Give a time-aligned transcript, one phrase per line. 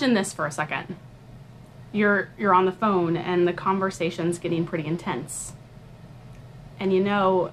[0.00, 0.96] imagine this for a second.
[1.92, 5.52] You're you're on the phone and the conversation's getting pretty intense.
[6.78, 7.50] And you know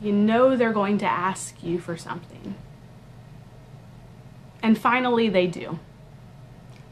[0.00, 2.54] you know they're going to ask you for something.
[4.62, 5.78] And finally they do.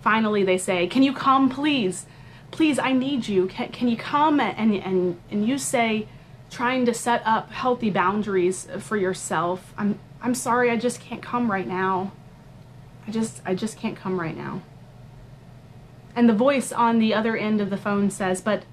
[0.02, 2.06] Finally they say, "Can you come please?
[2.50, 3.46] Please, I need you.
[3.46, 6.08] Can, can you come?" And and and you say
[6.50, 9.72] trying to set up healthy boundaries for yourself.
[9.78, 12.12] I'm I'm sorry, I just can't come right now.
[13.06, 14.62] I just I just can't come right now.
[16.16, 18.64] And the voice on the other end of the phone says, "But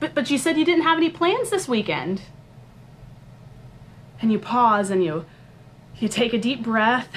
[0.00, 2.22] but but you said you didn't have any plans this weekend."
[4.20, 5.24] And you pause and you
[5.98, 7.08] you take a deep breath.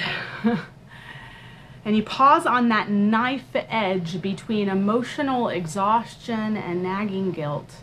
[1.84, 7.76] and you pause on that knife edge between emotional exhaustion and nagging guilt.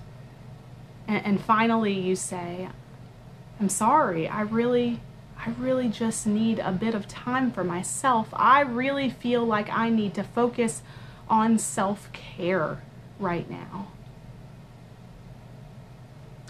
[1.07, 2.69] And, and finally you say,
[3.59, 4.27] I'm sorry.
[4.27, 4.99] I really,
[5.45, 8.29] I really just need a bit of time for myself.
[8.31, 10.81] I really feel like I need to focus
[11.27, 12.81] on self care
[13.19, 13.87] right now.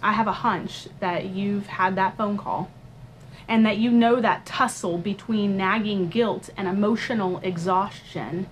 [0.03, 2.69] I have a hunch that you've had that phone call
[3.47, 8.47] and that you know that tussle between nagging guilt and emotional exhaustion.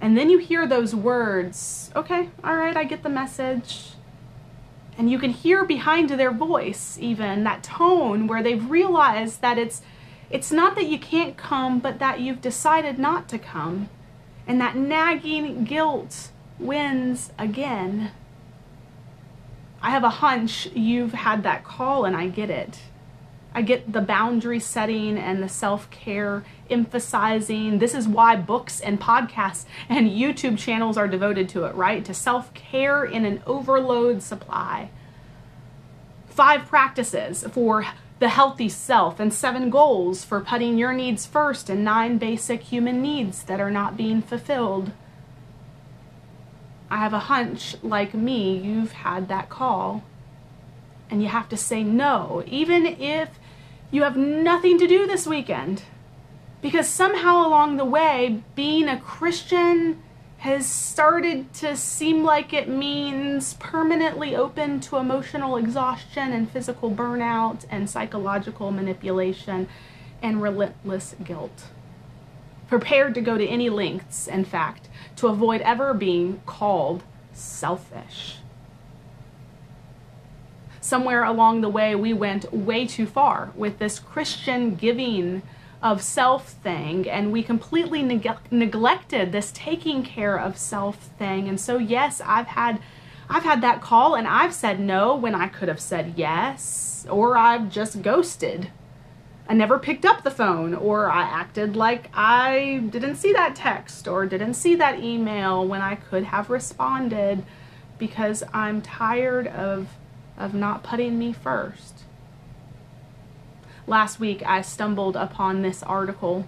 [0.00, 3.90] And then you hear those words, okay, all right, I get the message.
[5.02, 9.82] And you can hear behind their voice even that tone where they've realized that it's
[10.30, 13.88] it's not that you can't come, but that you've decided not to come.
[14.46, 18.12] And that nagging guilt wins again.
[19.82, 22.78] I have a hunch you've had that call and I get it.
[23.54, 27.78] I get the boundary setting and the self care emphasizing.
[27.78, 32.04] This is why books and podcasts and YouTube channels are devoted to it, right?
[32.04, 34.90] To self care in an overload supply.
[36.26, 37.86] Five practices for
[38.22, 43.02] the healthy self, and seven goals for putting your needs first, and nine basic human
[43.02, 44.92] needs that are not being fulfilled.
[46.88, 50.04] I have a hunch, like me, you've had that call.
[51.10, 53.30] And you have to say no, even if
[53.92, 55.84] you have nothing to do this weekend.
[56.60, 60.02] Because somehow along the way, being a Christian
[60.38, 67.64] has started to seem like it means permanently open to emotional exhaustion and physical burnout
[67.70, 69.68] and psychological manipulation
[70.20, 71.66] and relentless guilt.
[72.68, 77.02] Prepared to go to any lengths, in fact, to avoid ever being called
[77.32, 78.38] selfish
[80.92, 85.40] somewhere along the way we went way too far with this Christian giving
[85.82, 91.58] of self thing and we completely neg- neglected this taking care of self thing and
[91.58, 92.78] so yes I've had
[93.26, 97.38] I've had that call and I've said no when I could have said yes or
[97.38, 98.70] I've just ghosted.
[99.48, 104.06] I never picked up the phone or I acted like I didn't see that text
[104.06, 107.44] or didn't see that email when I could have responded
[107.98, 109.88] because I'm tired of
[110.42, 112.04] of not putting me first.
[113.86, 116.46] Last week, I stumbled upon this article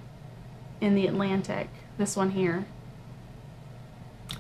[0.80, 1.68] in the Atlantic,
[1.98, 2.64] this one here,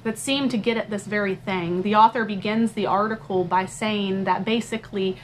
[0.02, 1.82] that seemed to get at this very thing.
[1.82, 5.16] The author begins the article by saying that basically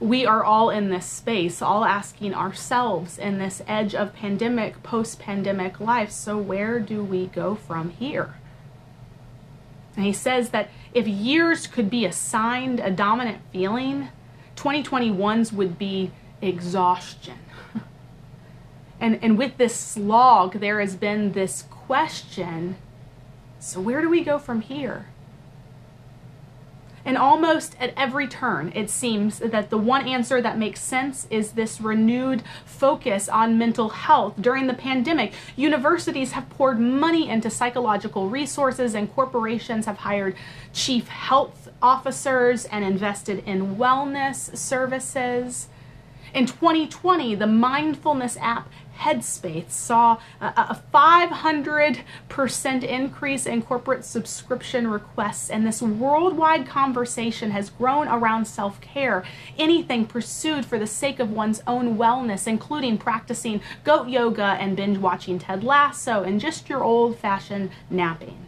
[0.00, 5.18] we are all in this space, all asking ourselves in this edge of pandemic, post
[5.18, 6.10] pandemic life.
[6.10, 8.34] So, where do we go from here?
[9.98, 14.08] And he says that if years could be assigned a dominant feeling,
[14.54, 17.38] 2021's would be exhaustion.
[19.00, 22.76] and, and with this slog, there has been this question
[23.60, 25.06] so, where do we go from here?
[27.08, 31.52] And almost at every turn, it seems that the one answer that makes sense is
[31.52, 34.34] this renewed focus on mental health.
[34.38, 40.36] During the pandemic, universities have poured money into psychological resources, and corporations have hired
[40.74, 45.68] chief health officers and invested in wellness services.
[46.34, 48.68] In 2020, the mindfulness app
[48.98, 58.08] Headspace saw a 500% increase in corporate subscription requests, and this worldwide conversation has grown
[58.08, 59.24] around self care,
[59.56, 64.98] anything pursued for the sake of one's own wellness, including practicing goat yoga and binge
[64.98, 68.46] watching Ted Lasso and just your old fashioned napping.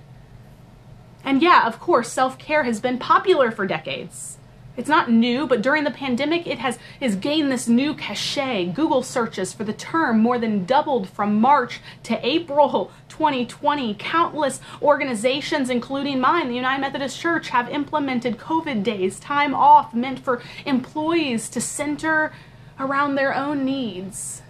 [1.23, 4.39] And yeah, of course, self care has been popular for decades.
[4.81, 8.73] It's not new, but during the pandemic, it has, has gained this new cachet.
[8.73, 13.95] Google searches for the term more than doubled from March to April 2020.
[13.99, 20.19] Countless organizations, including mine, the United Methodist Church, have implemented COVID days, time off meant
[20.19, 22.33] for employees to center
[22.79, 24.41] around their own needs.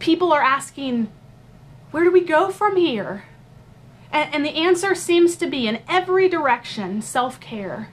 [0.00, 1.12] People are asking,
[1.92, 3.26] where do we go from here?
[4.10, 7.90] And, and the answer seems to be in every direction self care.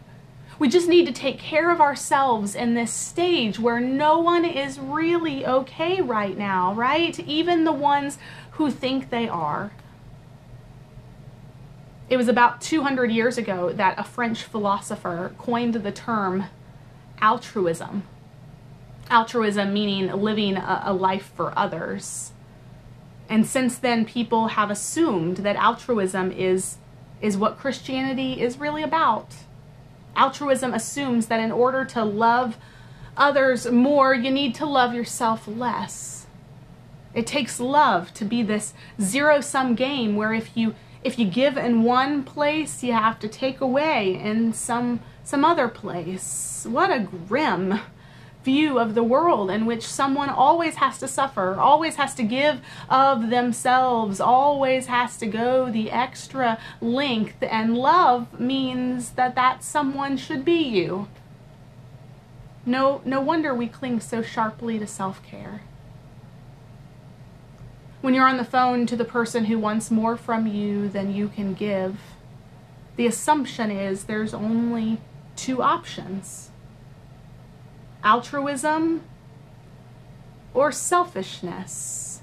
[0.59, 4.79] We just need to take care of ourselves in this stage where no one is
[4.79, 7.17] really okay right now, right?
[7.19, 8.17] Even the ones
[8.51, 9.71] who think they are.
[12.09, 16.45] It was about 200 years ago that a French philosopher coined the term
[17.21, 18.03] altruism.
[19.11, 22.31] Altruism meaning living a, a life for others.
[23.29, 26.77] And since then, people have assumed that altruism is,
[27.21, 29.35] is what Christianity is really about.
[30.17, 32.57] Altruism assumes that in order to love
[33.15, 36.25] others more, you need to love yourself less.
[37.13, 41.55] It takes love to be this zero sum game where if you if you give
[41.55, 46.65] in one place, you have to take away in some some other place.
[46.69, 47.79] What a grim
[48.47, 52.61] view of the world in which someone always has to suffer, always has to give
[52.89, 60.15] of themselves, always has to go the extra length, and love means that that someone
[60.15, 61.09] should be you.
[62.65, 65.63] No, no wonder we cling so sharply to self care.
[67.99, 71.27] When you're on the phone to the person who wants more from you than you
[71.27, 71.99] can give,
[72.95, 75.01] the assumption is there's only
[75.35, 76.51] two options
[78.07, 79.01] altruism
[80.53, 82.21] or selfishness.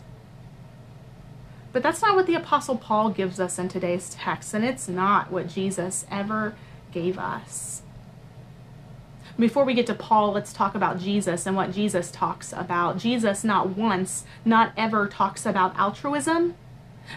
[1.75, 5.31] But that's not what the Apostle Paul gives us in today's text, and it's not
[5.31, 6.57] what Jesus ever
[6.91, 7.83] gave us.
[9.39, 12.97] Before we get to Paul, let's talk about Jesus and what Jesus talks about.
[12.97, 16.55] Jesus, not once, not ever, talks about altruism,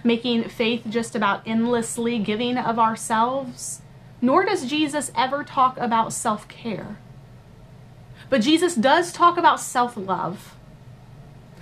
[0.03, 3.81] making faith just about endlessly giving of ourselves,
[4.21, 6.97] nor does Jesus ever talk about self care.
[8.29, 10.55] But Jesus does talk about self love.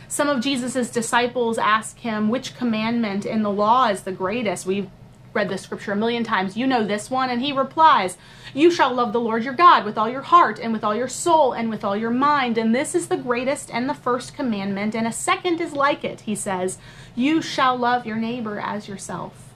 [0.08, 4.66] Some of Jesus' disciples ask him which commandment in the law is the greatest.
[4.66, 4.90] We've
[5.36, 6.58] read the scripture a million times.
[6.58, 7.30] You know this one.
[7.30, 8.18] And he replies,
[8.54, 11.10] You shall love the Lord your God with all your heart and with all your
[11.10, 12.58] soul and with all your mind.
[12.58, 14.96] And this is the greatest and the first commandment.
[14.96, 16.22] And a second is like it.
[16.22, 16.80] He says,
[17.16, 19.54] You shall love your neighbor as yourself.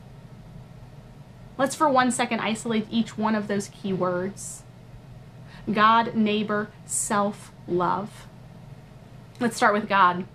[1.57, 4.63] Let's for one second isolate each one of those key words.
[5.71, 8.27] God, neighbor, self love.
[9.39, 10.25] Let's start with God.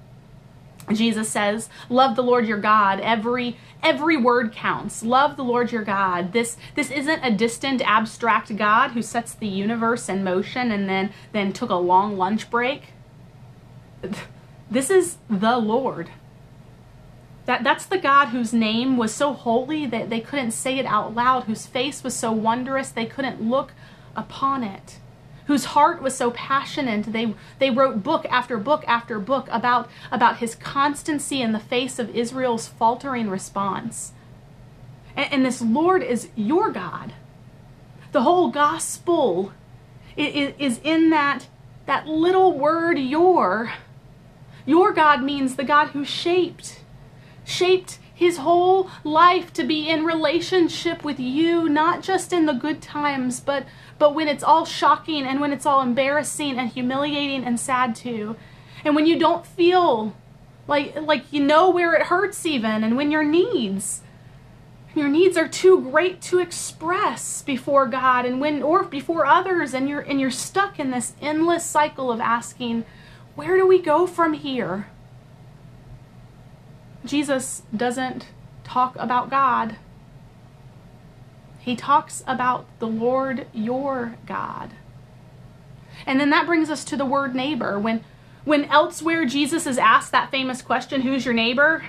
[0.93, 3.01] Jesus says, "Love the Lord your God.
[3.01, 5.03] Every every word counts.
[5.03, 9.49] Love the Lord your God." This this isn't a distant abstract God who sets the
[9.49, 12.93] universe in motion and then then took a long lunch break.
[14.71, 16.11] This is the Lord.
[17.47, 21.15] That, that's the God whose name was so holy that they couldn't say it out
[21.15, 23.73] loud, whose face was so wondrous they couldn't look
[24.17, 24.99] upon it
[25.47, 27.13] whose heart was so passionate.
[27.13, 31.99] They, they wrote book after book after book about, about his constancy in the face
[31.99, 34.13] of Israel's faltering response.
[35.17, 37.13] And, and this Lord is your God.
[38.13, 39.53] The whole gospel
[40.17, 41.49] is, is in that,
[41.87, 43.73] that little word, your.
[44.67, 46.81] Your God means the God who shaped,
[47.45, 52.81] shaped his whole life to be in relationship with you, not just in the good
[52.81, 53.67] times, but
[53.99, 58.37] but when it's all shocking and when it's all embarrassing and humiliating and sad too.
[58.85, 60.15] And when you don't feel
[60.67, 64.01] like like you know where it hurts even and when your needs
[64.95, 69.89] your needs are too great to express before God and when or before others and
[69.89, 72.85] you're and you're stuck in this endless cycle of asking
[73.35, 74.89] where do we go from here
[77.05, 78.29] Jesus doesn't
[78.65, 79.77] talk about God.
[81.59, 84.71] He talks about the Lord your God.
[86.07, 87.79] And then that brings us to the word neighbor.
[87.79, 88.05] When
[88.45, 91.85] when elsewhere Jesus is asked that famous question who's your neighbor?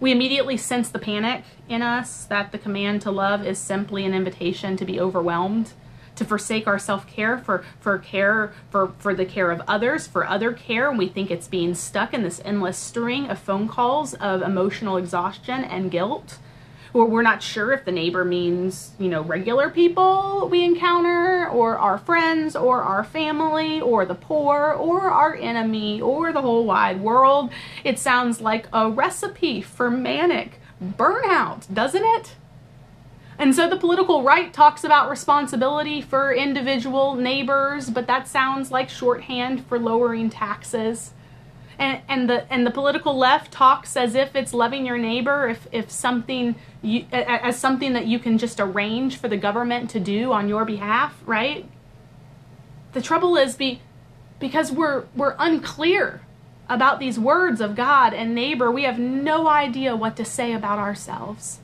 [0.00, 4.12] we immediately sense the panic in us that the command to love is simply an
[4.12, 5.72] invitation to be overwhelmed,
[6.16, 10.26] to forsake our self care for, for care for, for the care of others, for
[10.26, 14.14] other care, and we think it's being stuck in this endless string of phone calls
[14.14, 16.38] of emotional exhaustion and guilt
[16.94, 21.76] or we're not sure if the neighbor means, you know, regular people we encounter, or
[21.76, 27.00] our friends, or our family, or the poor, or our enemy, or the whole wide
[27.00, 27.50] world.
[27.82, 32.36] It sounds like a recipe for manic burnout, doesn't it?
[33.38, 38.88] And so the political right talks about responsibility for individual neighbors, but that sounds like
[38.88, 41.12] shorthand for lowering taxes.
[41.76, 45.66] And, and the and the political left talks as if it's loving your neighbor if
[45.72, 50.30] if something you as something that you can just arrange for the government to do
[50.30, 51.68] on your behalf right?
[52.92, 53.80] The trouble is be
[54.38, 56.20] because we're we're unclear
[56.68, 60.78] about these words of God and neighbor we have no idea what to say about
[60.78, 61.58] ourselves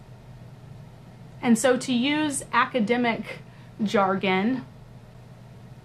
[1.43, 3.41] and so to use academic
[3.83, 4.65] jargon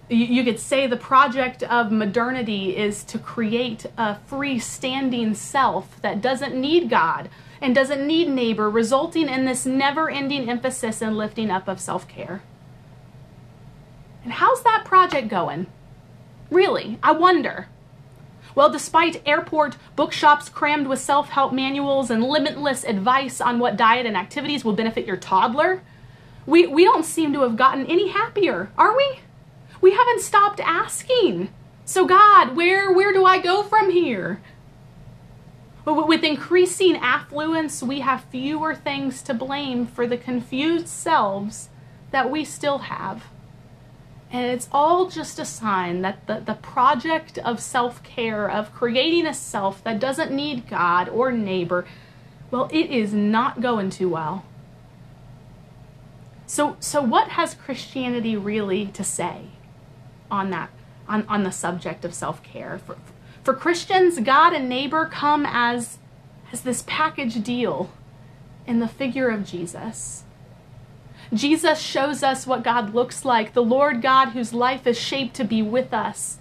[0.08, 6.54] you, could say the project of modernity is to create a freestanding self that doesn't
[6.54, 7.28] need God
[7.60, 12.06] and doesn't need neighbor, resulting in this never ending emphasis and lifting up of self
[12.06, 12.42] care.
[14.22, 15.66] And how's that project going?
[16.50, 17.68] Really, I wonder.
[18.56, 24.06] Well, despite airport bookshops crammed with self help manuals and limitless advice on what diet
[24.06, 25.82] and activities will benefit your toddler,
[26.46, 29.20] we, we don't seem to have gotten any happier, are we?
[29.82, 31.50] We haven't stopped asking.
[31.84, 34.40] So, God, where, where do I go from here?
[35.84, 41.68] With increasing affluence, we have fewer things to blame for the confused selves
[42.10, 43.24] that we still have.
[44.30, 49.26] And it's all just a sign that the, the project of self care, of creating
[49.26, 51.86] a self that doesn't need God or neighbor,
[52.50, 54.44] well, it is not going too well.
[56.46, 59.50] So, so what has Christianity really to say?
[60.30, 60.70] on that
[61.08, 62.80] on, on the subject of self-care.
[62.84, 62.96] For,
[63.44, 65.98] for Christians, God and neighbor come as
[66.52, 67.90] as this package deal
[68.66, 70.24] in the figure of Jesus.
[71.32, 75.44] Jesus shows us what God looks like, the Lord God whose life is shaped to
[75.44, 76.38] be with us.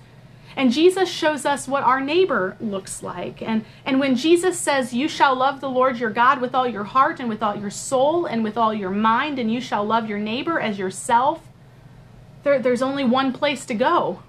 [0.55, 3.41] And Jesus shows us what our neighbor looks like.
[3.41, 6.85] And, and when Jesus says, You shall love the Lord your God with all your
[6.85, 10.07] heart and with all your soul and with all your mind, and you shall love
[10.07, 11.41] your neighbor as yourself,
[12.43, 14.21] there, there's only one place to go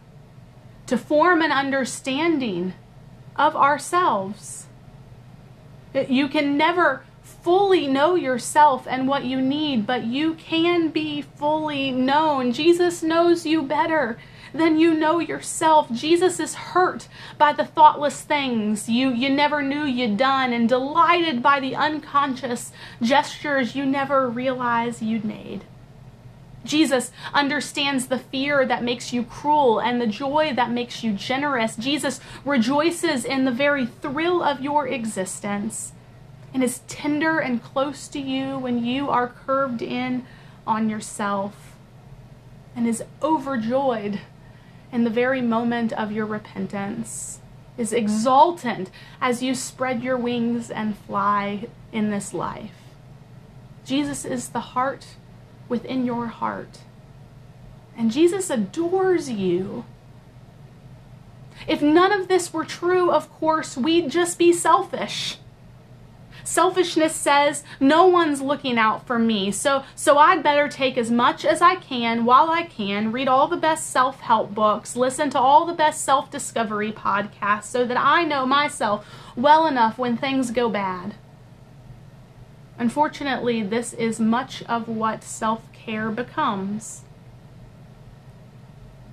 [0.86, 2.72] to form an understanding
[3.36, 4.66] of ourselves.
[5.94, 7.04] You can never
[7.46, 12.52] fully know yourself and what you need, but you can be fully known.
[12.52, 14.18] Jesus knows you better
[14.52, 15.88] than you know yourself.
[15.92, 17.06] Jesus is hurt
[17.38, 22.72] by the thoughtless things you, you never knew you'd done and delighted by the unconscious
[23.00, 25.62] gestures you never realized you'd made.
[26.64, 31.76] Jesus understands the fear that makes you cruel and the joy that makes you generous.
[31.76, 35.92] Jesus rejoices in the very thrill of your existence
[36.54, 40.26] and is tender and close to you when you are curved in
[40.66, 41.76] on yourself
[42.74, 44.20] and is overjoyed
[44.92, 47.40] in the very moment of your repentance,
[47.76, 52.72] is exultant as you spread your wings and fly in this life.
[53.84, 55.06] Jesus is the heart
[55.68, 56.80] within your heart.
[57.96, 59.84] And Jesus adores you.
[61.66, 65.38] If none of this were true, of course, we'd just be selfish.
[66.46, 71.44] Selfishness says no one's looking out for me, so so I'd better take as much
[71.44, 75.66] as I can while I can, read all the best self-help books, listen to all
[75.66, 81.16] the best self-discovery podcasts so that I know myself well enough when things go bad.
[82.78, 87.02] Unfortunately, this is much of what self care becomes.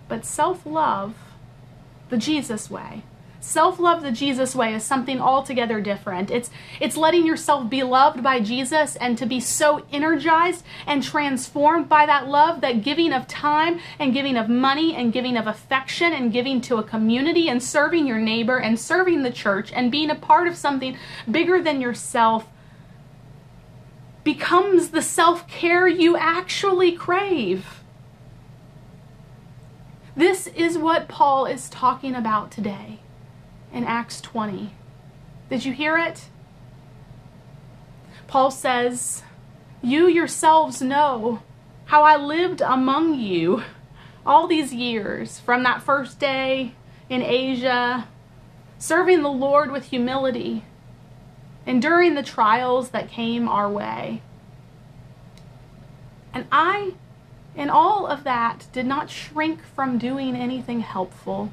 [0.07, 1.15] But self love,
[2.09, 3.01] the Jesus way,
[3.43, 6.31] self love the Jesus way is something altogether different.
[6.31, 11.89] It's, it's letting yourself be loved by Jesus and to be so energized and transformed
[11.89, 16.13] by that love that giving of time and giving of money and giving of affection
[16.13, 20.09] and giving to a community and serving your neighbor and serving the church and being
[20.09, 20.97] a part of something
[21.29, 22.47] bigger than yourself
[24.23, 27.83] becomes the self care you actually crave.
[30.15, 32.99] This is what Paul is talking about today
[33.73, 34.73] in Acts 20.
[35.49, 36.29] Did you hear it?
[38.27, 39.23] Paul says,
[39.81, 41.41] You yourselves know
[41.85, 43.63] how I lived among you
[44.25, 46.73] all these years, from that first day
[47.09, 48.07] in Asia,
[48.77, 50.63] serving the Lord with humility,
[51.65, 54.21] enduring the trials that came our way.
[56.33, 56.93] And I,
[57.55, 61.51] in all of that, did not shrink from doing anything helpful,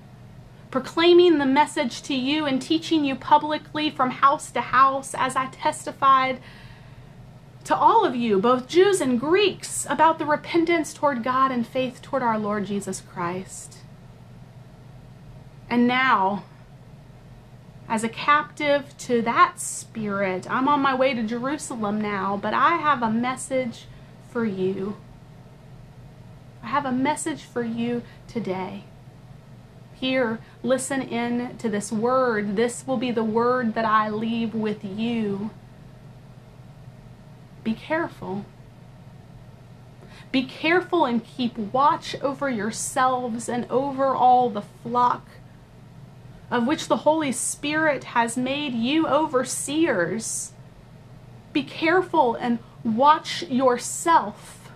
[0.71, 5.47] proclaiming the message to you and teaching you publicly from house to house as I
[5.47, 6.41] testified
[7.65, 12.01] to all of you, both Jews and Greeks, about the repentance toward God and faith
[12.01, 13.79] toward our Lord Jesus Christ.
[15.69, 16.45] And now,
[17.89, 22.77] as a captive to that spirit, I'm on my way to Jerusalem now, but I
[22.77, 23.87] have a message
[24.31, 24.97] for you.
[26.63, 28.85] I have a message for you today.
[30.01, 32.57] Here, listen in to this word.
[32.57, 35.51] This will be the word that I leave with you
[37.63, 38.45] be careful.
[40.33, 45.27] Be careful and keep watch over yourselves and over all the flock
[46.51, 50.53] of which the Holy Spirit has made you overseers.
[51.53, 54.73] Be careful and watch yourself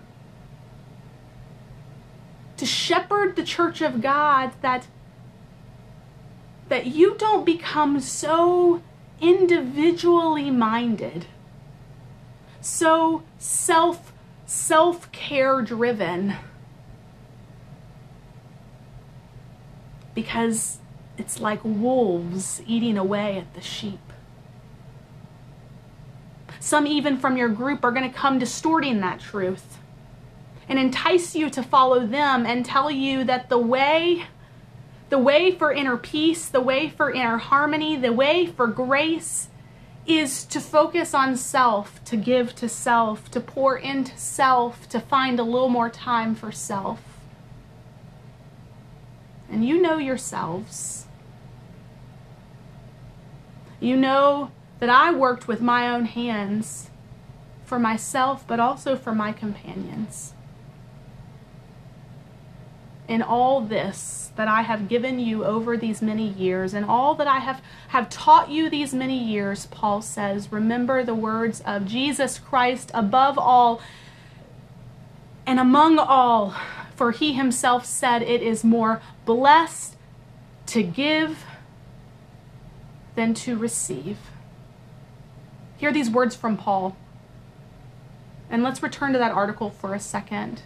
[2.57, 4.87] to shepherd the church of God that
[6.69, 8.81] that you don't become so
[9.21, 11.25] individually minded
[12.59, 14.11] so self
[14.45, 16.35] self care driven
[20.15, 20.79] because
[21.17, 23.99] it's like wolves eating away at the sheep.
[26.59, 29.77] Some, even from your group, are going to come distorting that truth
[30.67, 34.25] and entice you to follow them and tell you that the way
[35.09, 39.49] the way for inner peace, the way for inner harmony, the way for grace
[40.07, 45.39] is to focus on self, to give to self, to pour into self, to find
[45.39, 47.01] a little more time for self.
[49.49, 51.05] And you know yourselves.
[53.79, 56.89] You know that I worked with my own hands
[57.63, 60.34] for myself, but also for my companions
[63.07, 67.27] in all this that I have given you over these many years and all that
[67.27, 72.37] I have, have taught you these many years, Paul says, remember the words of Jesus
[72.37, 73.81] Christ above all
[75.45, 76.55] and among all,
[76.95, 79.95] for he himself said, It is more blessed
[80.67, 81.45] to give
[83.15, 84.17] than to receive.
[85.77, 86.97] Hear these words from Paul.
[88.49, 90.63] And let's return to that article for a second.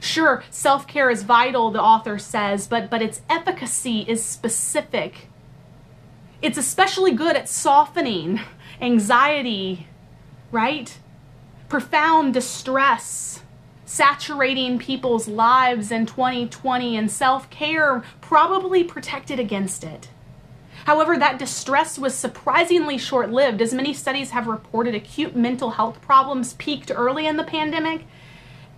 [0.00, 5.28] Sure, self care is vital, the author says, but, but its efficacy is specific.
[6.42, 8.40] It's especially good at softening
[8.80, 9.86] anxiety,
[10.50, 10.98] right?
[11.68, 13.42] Profound distress,
[13.86, 20.08] saturating people's lives in 2020, and self care probably protected against it.
[20.84, 26.02] However, that distress was surprisingly short lived, as many studies have reported acute mental health
[26.02, 28.04] problems peaked early in the pandemic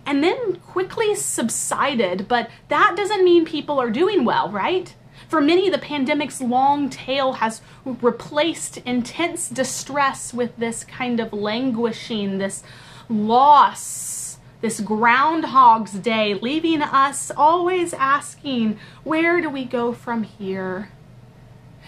[0.07, 2.27] and then quickly subsided.
[2.27, 4.95] But that doesn't mean people are doing well, right?
[5.27, 12.37] For many, the pandemic's long tail has replaced intense distress with this kind of languishing,
[12.37, 12.63] this
[13.09, 20.89] loss, this Groundhog's Day, leaving us always asking, where do we go from here?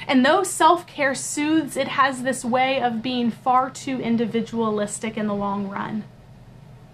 [0.07, 5.27] And though self care soothes, it has this way of being far too individualistic in
[5.27, 6.03] the long run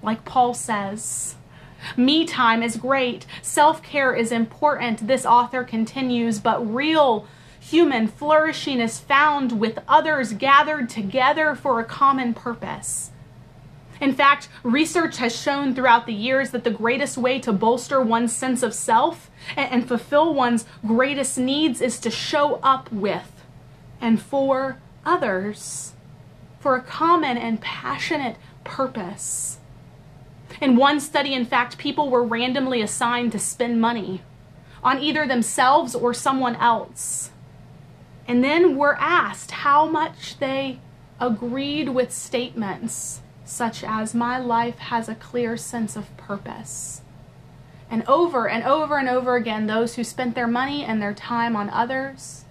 [0.05, 1.35] like Paul says.
[1.97, 3.25] Me time is great.
[3.41, 7.27] Self care is important, this author continues, but real
[7.59, 13.11] human flourishing is found with others gathered together for a common purpose.
[14.01, 18.35] In fact, research has shown throughout the years that the greatest way to bolster one's
[18.35, 23.31] sense of self and, fulfill one's greatest needs is to show up with
[24.01, 25.93] and for others
[26.59, 29.59] for a common and passionate purpose.
[30.61, 34.21] In one study, in fact, people were randomly assigned to spend money
[34.83, 37.31] on either themselves or someone else.
[38.27, 40.79] And then were asked how much they
[41.19, 47.01] agreed with statements such as, My life has a clear sense of purpose.
[47.89, 51.55] And over and over and over again, those who spent their money and their time
[51.55, 52.45] on others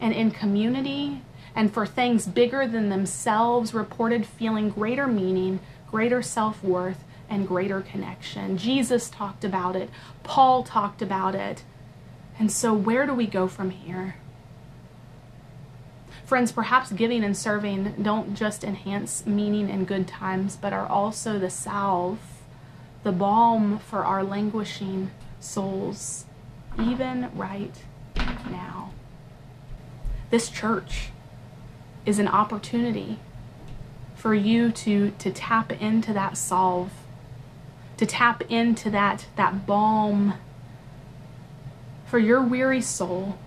[0.00, 1.22] and in community
[1.54, 5.60] and for things bigger than themselves reported feeling greater meaning
[5.90, 8.58] greater self worth, and greater connection.
[8.58, 9.88] Jesus talked about it,
[10.24, 11.64] Paul talked about it.
[12.38, 14.16] And so, where do we go from here?
[16.24, 21.38] Friends, perhaps giving and serving don't just enhance meaning in good times, but are also
[21.38, 22.18] the salve,
[23.02, 26.26] the balm for our languishing souls,
[26.78, 27.82] even right
[28.48, 28.92] now.
[30.30, 31.10] This church
[32.06, 33.18] is an opportunity
[34.14, 36.92] for you to, to tap into that salve,
[38.00, 40.32] to tap into that, that balm
[42.06, 43.38] for your weary soul.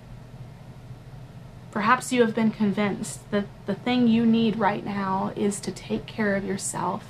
[1.71, 6.05] Perhaps you have been convinced that the thing you need right now is to take
[6.05, 7.03] care of yourself.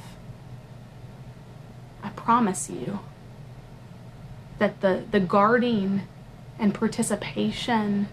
[2.01, 2.99] I promise you
[4.59, 6.03] that the, the guarding
[6.57, 8.07] and participation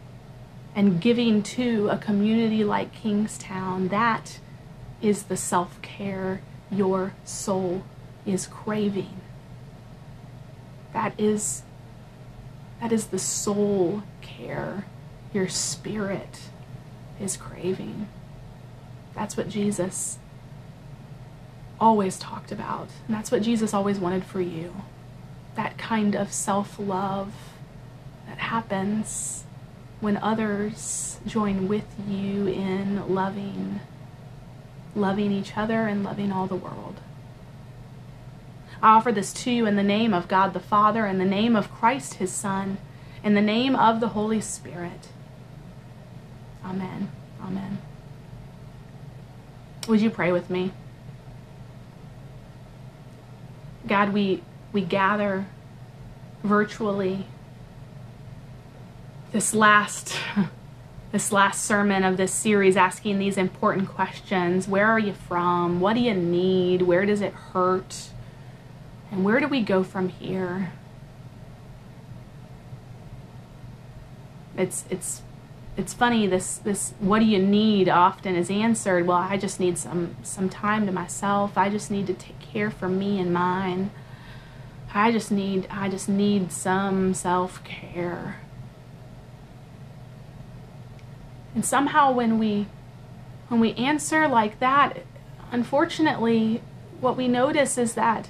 [0.75, 4.40] and giving to a community like Kingstown, that
[5.01, 7.85] is the self care your soul
[8.26, 9.20] is craving.
[10.92, 11.62] That is,
[12.80, 14.87] that is the soul care
[15.33, 16.50] your spirit
[17.20, 18.09] is craving.
[19.14, 20.18] That's what Jesus
[21.78, 22.88] always talked about.
[23.06, 24.74] And that's what Jesus always wanted for you.
[25.56, 27.33] That kind of self love
[28.26, 29.44] that happens
[30.00, 33.80] when others join with you in loving
[34.94, 36.96] loving each other and loving all the world.
[38.83, 41.55] I offer this to you in the name of God the Father, in the name
[41.55, 42.79] of Christ his Son,
[43.23, 45.09] in the name of the Holy Spirit.
[46.64, 47.11] Amen.
[47.43, 47.79] Amen.
[49.88, 50.73] Would you pray with me?
[53.87, 55.47] God, we we gather
[56.43, 57.27] virtually
[59.33, 60.16] this last
[61.12, 64.69] this last sermon of this series asking these important questions.
[64.69, 65.81] Where are you from?
[65.81, 66.83] What do you need?
[66.83, 68.11] Where does it hurt?
[69.11, 70.73] And where do we go from here?
[74.57, 75.23] It's it's
[75.77, 79.07] it's funny this this what do you need often is answered.
[79.07, 81.57] Well i just need some some time to myself.
[81.57, 83.90] I just need to take care for me and mine.
[84.92, 88.40] I just need i just need some self-care.
[91.55, 92.66] And somehow when we
[93.49, 94.99] when we answer like that
[95.51, 96.62] unfortunately
[97.01, 98.29] what we notice is that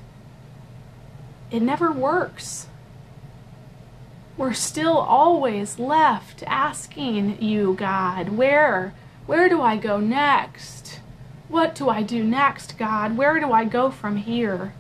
[1.51, 2.67] it never works
[4.41, 8.95] we're still always left asking you, God, where?
[9.27, 11.01] Where do I go next?
[11.49, 13.19] What do I do next, God?
[13.19, 14.73] Where do I go from here?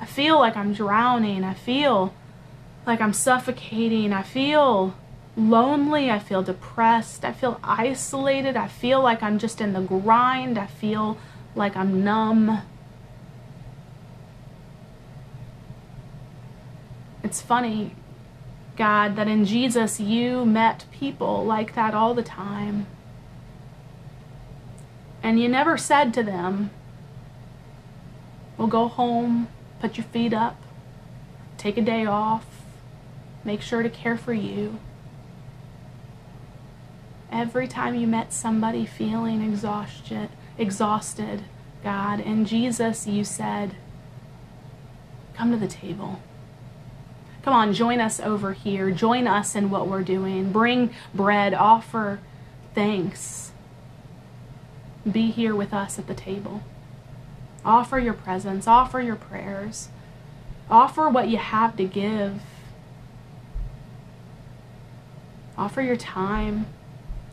[0.00, 1.44] I feel like I'm drowning.
[1.44, 2.12] I feel
[2.84, 4.12] like I'm suffocating.
[4.12, 4.96] I feel
[5.36, 6.10] lonely.
[6.10, 7.24] I feel depressed.
[7.24, 8.56] I feel isolated.
[8.56, 10.58] I feel like I'm just in the grind.
[10.58, 11.16] I feel
[11.54, 12.62] like I'm numb.
[17.30, 17.94] It's funny
[18.76, 22.88] God, that in Jesus you met people like that all the time.
[25.22, 26.70] And you never said to them,
[28.56, 29.46] Well, go home,
[29.80, 30.60] put your feet up,
[31.56, 32.46] take a day off,
[33.44, 34.80] make sure to care for you.
[37.30, 41.44] Every time you met somebody feeling exhausted, exhausted,
[41.84, 43.76] God, in Jesus you said,
[45.34, 46.20] Come to the table.
[47.42, 48.90] Come on, join us over here.
[48.90, 50.52] Join us in what we're doing.
[50.52, 52.20] Bring bread, offer
[52.74, 53.52] thanks.
[55.10, 56.62] Be here with us at the table.
[57.64, 59.88] Offer your presence, offer your prayers,
[60.70, 62.40] offer what you have to give.
[65.56, 66.66] Offer your time,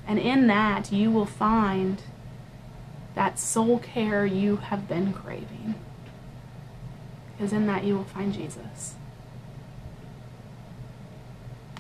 [0.06, 2.02] and in that you will find
[3.16, 5.76] that soul care you have been craving.
[7.32, 8.96] Because in that you will find Jesus.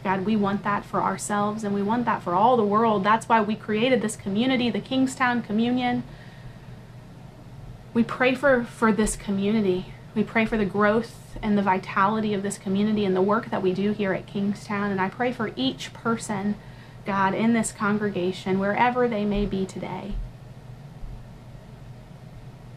[0.04, 3.04] God, we want that for ourselves and we want that for all the world.
[3.04, 6.04] That's why we created this community, the Kingstown Communion.
[7.94, 9.94] We pray for, for this community.
[10.16, 13.62] We pray for the growth and the vitality of this community and the work that
[13.62, 14.92] we do here at Kingstown.
[14.92, 16.56] And I pray for each person,
[17.06, 20.14] God, in this congregation, wherever they may be today.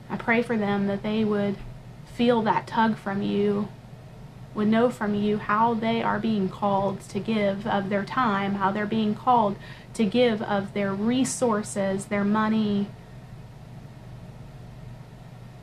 [0.09, 1.57] I pray for them that they would
[2.07, 3.69] feel that tug from you
[4.55, 8.71] would know from you how they are being called to give of their time, how
[8.73, 9.57] they're being called
[9.95, 12.89] to give of their resources, their money,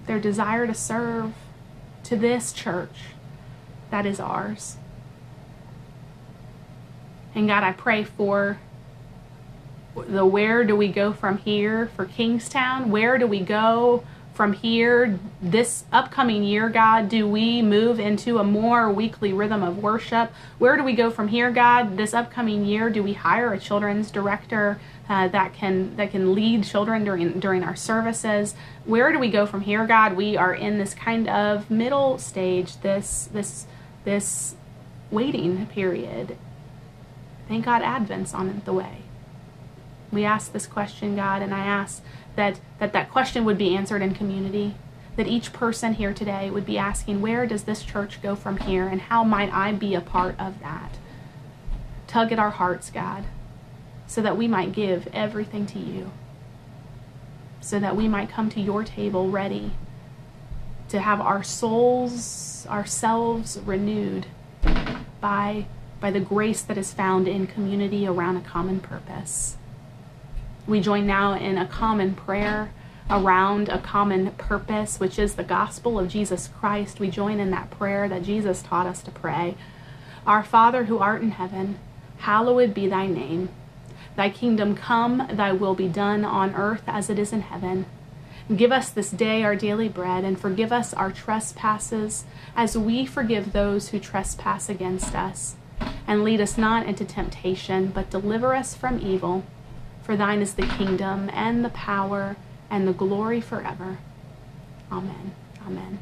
[0.05, 1.33] their desire to serve
[2.03, 3.13] to this church
[3.89, 4.77] that is ours.
[7.35, 8.59] And God, I pray for
[9.95, 12.89] the where do we go from here for Kingstown?
[12.89, 14.03] Where do we go
[14.37, 17.09] from here this upcoming year, God?
[17.09, 20.31] Do we move into a more weekly rhythm of worship?
[20.59, 21.97] Where do we go from here, God?
[21.97, 26.63] This upcoming year, do we hire a children's director uh, that can that can lead
[26.63, 28.53] children during during our services?
[28.85, 30.15] Where do we go from here, God?
[30.15, 33.65] We are in this kind of middle stage, this this
[34.05, 34.53] this
[35.09, 36.37] waiting period.
[37.47, 39.01] Thank God Advent's on the way.
[40.11, 42.03] We ask this question, God, and I ask
[42.37, 44.75] that that, that question would be answered in community.
[45.17, 48.87] That each person here today would be asking, where does this church go from here,
[48.87, 50.99] and how might I be a part of that?
[52.05, 53.23] Tug at our hearts, God,
[54.05, 56.11] so that we might give everything to you,
[57.61, 59.71] so that we might come to your table ready
[60.89, 64.27] to have our souls, ourselves renewed
[65.19, 65.65] by,
[65.99, 69.57] by the grace that is found in community around a common purpose.
[70.67, 72.71] We join now in a common prayer
[73.09, 76.99] around a common purpose, which is the gospel of Jesus Christ.
[76.99, 79.55] We join in that prayer that Jesus taught us to pray.
[80.25, 81.79] Our Father who art in heaven,
[82.17, 83.47] hallowed be thy name.
[84.17, 87.85] Thy kingdom come, thy will be done on earth as it is in heaven.
[88.53, 92.25] Give us this day our daily bread, and forgive us our trespasses,
[92.55, 95.55] as we forgive those who trespass against us.
[96.05, 99.43] And lead us not into temptation, but deliver us from evil.
[100.07, 102.37] For thine is the kingdom and the power
[102.69, 103.97] and the glory forever.
[104.89, 105.33] Amen.
[105.65, 105.99] Amen.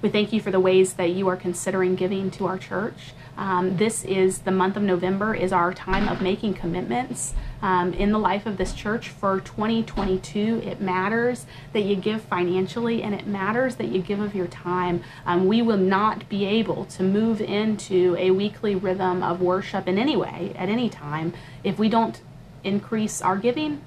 [0.00, 3.12] We thank you for the ways that you are considering giving to our church.
[3.36, 8.12] Um, this is the month of November is our time of making commitments um, in
[8.12, 10.62] the life of this church for 2022.
[10.64, 15.02] It matters that you give financially, and it matters that you give of your time.
[15.26, 19.98] Um, we will not be able to move into a weekly rhythm of worship in
[19.98, 22.22] any way at any time if we don't
[22.64, 23.80] increase our giving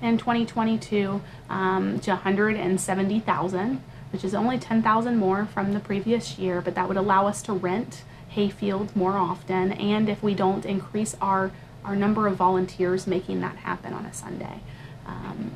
[0.00, 6.74] in 2022 um, to 170,000, which is only 10,000 more from the previous year, but
[6.74, 11.50] that would allow us to rent hayfield more often, and if we don't increase our
[11.82, 14.60] our number of volunteers making that happen on a Sunday,
[15.06, 15.52] um,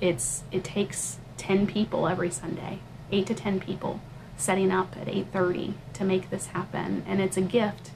[0.00, 2.78] it's it takes 10 people every Sunday,
[3.10, 4.00] eight to 10 people
[4.36, 7.90] setting up at 8:30 to make this happen, and it's a gift,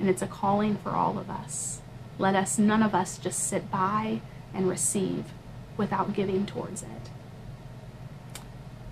[0.00, 1.80] and it's a calling for all of us.
[2.18, 4.20] Let us, none of us, just sit by
[4.54, 5.26] and receive
[5.76, 7.10] without giving towards it.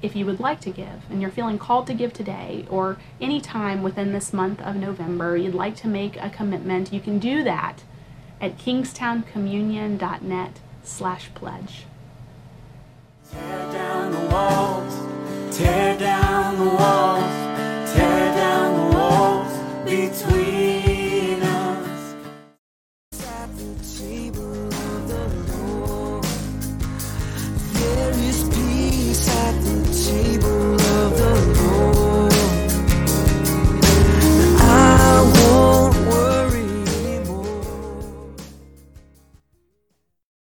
[0.02, 3.40] If you would like to give and you're feeling called to give today or any
[3.40, 7.42] time within this month of November, you'd like to make a commitment, you can do
[7.44, 7.82] that
[8.40, 11.84] at kingstowncommunion.net slash pledge.
[13.30, 18.23] Tear down the walls, tear down the walls, tear
[30.04, 30.53] 记不